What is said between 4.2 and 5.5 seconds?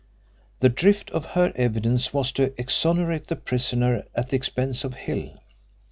the expense of Hill.